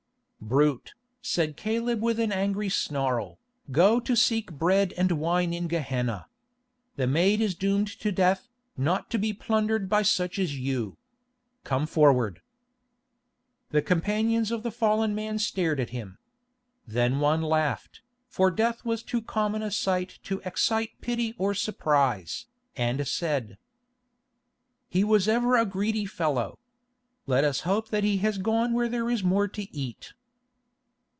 "Brute," 0.43 0.95
said 1.21 1.55
Caleb 1.55 2.01
with 2.01 2.19
an 2.19 2.31
angry 2.31 2.67
snarl, 2.67 3.37
"go 3.71 3.99
to 3.99 4.15
seek 4.15 4.51
bread 4.51 4.91
and 4.97 5.11
wine 5.11 5.53
in 5.53 5.67
Gehenna. 5.67 6.25
The 6.95 7.05
maid 7.05 7.39
is 7.41 7.53
doomed 7.53 7.87
to 7.99 8.11
death, 8.11 8.47
not 8.75 9.11
to 9.11 9.19
be 9.19 9.33
plundered 9.33 9.87
by 9.87 10.01
such 10.01 10.39
as 10.39 10.57
you. 10.57 10.97
Come 11.63 11.85
forward." 11.85 12.41
The 13.69 13.83
companions 13.83 14.49
of 14.49 14.63
the 14.63 14.71
fallen 14.71 15.13
man 15.13 15.37
stared 15.37 15.79
at 15.79 15.91
him. 15.91 16.17
Then 16.87 17.19
one 17.19 17.43
laughed, 17.43 18.01
for 18.27 18.49
death 18.49 18.83
was 18.83 19.03
too 19.03 19.21
common 19.21 19.61
a 19.61 19.69
sight 19.69 20.17
to 20.23 20.41
excite 20.43 20.99
pity 21.01 21.35
or 21.37 21.53
surprise, 21.53 22.47
and 22.75 23.07
said: 23.07 23.59
"He 24.89 25.03
was 25.03 25.27
ever 25.27 25.55
a 25.55 25.67
greedy 25.67 26.07
fellow. 26.07 26.57
Let 27.27 27.43
us 27.43 27.59
hope 27.59 27.89
that 27.89 28.03
he 28.03 28.17
has 28.17 28.39
gone 28.39 28.73
where 28.73 28.89
there 28.89 29.07
is 29.11 29.23
more 29.23 29.47
to 29.49 29.71
eat." 29.73 30.13